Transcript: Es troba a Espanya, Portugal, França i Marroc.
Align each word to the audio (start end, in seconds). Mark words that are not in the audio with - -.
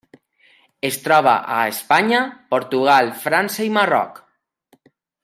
Es 0.89 0.95
troba 1.07 1.33
a 1.57 1.59
Espanya, 1.73 2.21
Portugal, 2.57 3.15
França 3.27 3.67
i 3.71 3.73
Marroc. 3.77 4.19